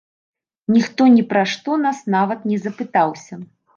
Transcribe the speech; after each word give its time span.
Ніхто 0.77 1.07
ні 1.15 1.23
пра 1.33 1.43
што 1.53 1.77
нас 1.85 2.01
нават 2.17 2.39
не 2.53 2.57
запытаўся! 2.65 3.33